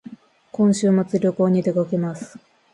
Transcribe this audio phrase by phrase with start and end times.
[0.51, 2.39] 今週末旅行に出かけます